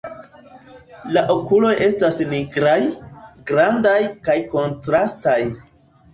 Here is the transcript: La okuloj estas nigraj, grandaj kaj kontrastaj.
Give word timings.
La 1.17 1.21
okuloj 1.33 1.73
estas 1.87 2.17
nigraj, 2.31 2.75
grandaj 3.53 4.01
kaj 4.31 4.39
kontrastaj. 4.57 5.39